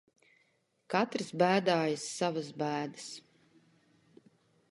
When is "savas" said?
2.15-2.49